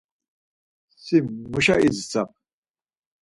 [1.03, 1.17] Si
[1.51, 2.29] muşa idzitsap?